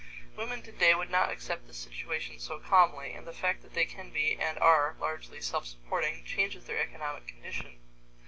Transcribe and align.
Women 0.35 0.63
today 0.63 0.95
would 0.95 1.11
not 1.11 1.29
accept 1.29 1.67
this 1.67 1.77
situation 1.77 2.39
so 2.39 2.57
calmly, 2.57 3.11
and 3.13 3.27
the 3.27 3.33
fact 3.33 3.61
that 3.61 3.75
they 3.75 3.85
can 3.85 4.09
be 4.09 4.35
and 4.35 4.57
are 4.57 4.95
largely 4.99 5.39
self 5.41 5.67
supporting 5.67 6.23
changes 6.23 6.65
their 6.65 6.79
economic 6.79 7.27
condition. 7.27 7.77